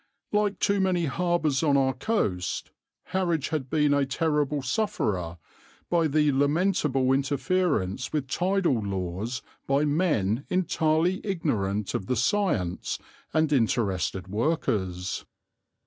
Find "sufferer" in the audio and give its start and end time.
4.63-5.37